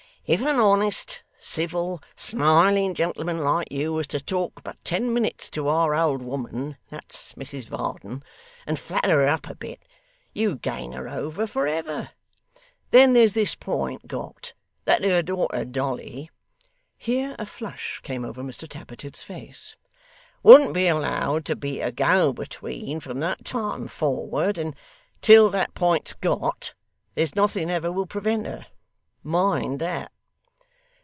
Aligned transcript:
If 0.27 0.39
an 0.41 0.59
honest, 0.61 1.23
civil, 1.37 2.01
smiling 2.15 2.93
gentleman 2.95 3.39
like 3.43 3.69
you, 3.69 3.91
was 3.91 4.07
to 4.09 4.21
talk 4.21 4.63
but 4.63 4.81
ten 4.85 5.13
minutes 5.13 5.49
to 5.49 5.67
our 5.67 5.93
old 5.93 6.21
woman 6.21 6.77
that's 6.89 7.33
Mrs 7.33 7.67
Varden 7.67 8.23
and 8.65 8.79
flatter 8.79 9.09
her 9.19 9.27
up 9.27 9.49
a 9.49 9.55
bit, 9.55 9.83
you'd 10.31 10.61
gain 10.61 10.93
her 10.93 11.09
over 11.09 11.45
for 11.45 11.67
ever. 11.67 12.11
Then 12.91 13.11
there's 13.11 13.33
this 13.33 13.55
point 13.55 14.07
got 14.07 14.53
that 14.85 15.03
her 15.03 15.21
daughter 15.21 15.65
Dolly,' 15.65 16.29
here 16.97 17.35
a 17.37 17.45
flush 17.45 17.99
came 18.01 18.23
over 18.23 18.41
Mr 18.41 18.69
Tappertit's 18.69 19.23
face 19.23 19.75
'wouldn't 20.43 20.73
be 20.73 20.87
allowed 20.87 21.43
to 21.45 21.57
be 21.57 21.81
a 21.81 21.91
go 21.91 22.31
between 22.31 23.01
from 23.01 23.19
that 23.19 23.43
time 23.43 23.89
forward; 23.89 24.57
and 24.57 24.77
till 25.19 25.49
that 25.49 25.73
point's 25.73 26.13
got, 26.13 26.73
there's 27.15 27.35
nothing 27.35 27.69
ever 27.69 27.91
will 27.91 28.07
prevent 28.07 28.45
her. 28.45 28.67
Mind 29.23 29.79
that. 29.79 30.09